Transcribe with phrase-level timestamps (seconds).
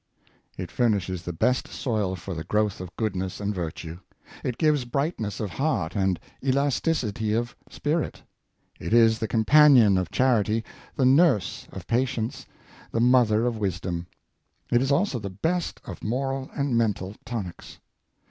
[0.57, 3.99] It furnishes the best soil for the growth of goodness and virtue.
[4.43, 8.23] It gives brightness of heart and elasticity of spirit.
[8.79, 10.63] It is the companion of charity,
[10.95, 12.47] the nurse of patience,
[12.91, 14.07] the mother of wisdom.
[14.71, 17.77] It is also the best of moral and mental tonics.